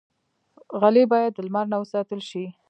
[0.81, 2.45] غلۍ باید د لمر نه وساتل شي.